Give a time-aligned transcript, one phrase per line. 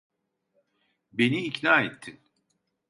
[1.11, 2.19] Beni ikna ettin.